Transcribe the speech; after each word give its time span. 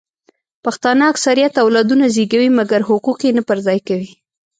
پښتانه 0.63 1.03
اکثریت 1.13 1.53
اولادونه 1.63 2.05
زیږوي 2.15 2.49
مګر 2.59 2.81
حقوق 2.89 3.19
یې 3.25 3.31
نه 3.37 3.43
پر 3.47 3.57
ځای 3.65 3.79
کوي 3.87 4.11